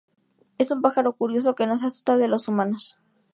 Es 0.57 0.71
un 0.71 0.81
pájaro 0.81 1.13
curioso 1.13 1.53
que 1.53 1.67
no 1.67 1.77
se 1.77 1.85
asusta 1.85 2.17
de 2.17 2.27
los 2.27 2.47
humanos. 2.47 2.97